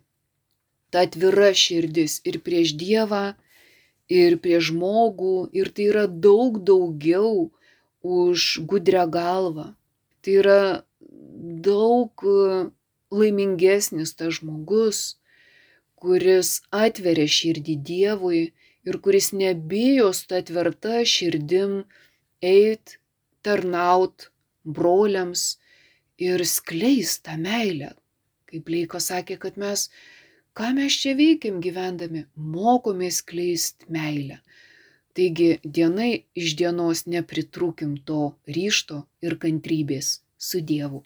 [0.93, 3.23] ta atvira širdis ir prieš Dievą,
[4.11, 7.49] ir prieš žmogų, ir tai yra daug daugiau
[8.03, 9.71] už gudrę galvą.
[10.21, 10.61] Tai yra
[11.65, 12.25] daug
[13.13, 15.01] laimingesnis tas žmogus,
[16.03, 18.43] kuris atveria širdį Dievui
[18.87, 21.83] ir kuris nebijo su ta tvirta širdim
[22.43, 22.97] eit,
[23.45, 24.29] tarnaut
[24.63, 25.43] broliams
[26.17, 27.93] ir skleist tą meilę.
[28.49, 29.87] Kaip Leiko sakė, kad mes,
[30.57, 34.41] ką mes čia veikiam gyvendami, mokomės skleist meilę.
[35.13, 41.03] Taigi dienai iš dienos nepritrūkim to ryšto ir kantrybės su Dievu.